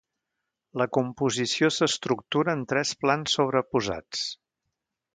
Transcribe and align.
La 0.81 0.87
composició 0.97 1.69
s'estructura 1.77 2.57
en 2.59 2.65
tres 2.75 2.97
plans 3.05 3.39
sobreposats. 3.41 4.29